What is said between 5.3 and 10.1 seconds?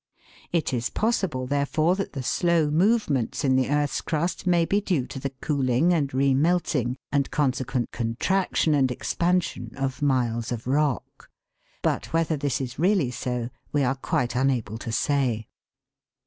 cooling and re melting and consequent contraction and expansion of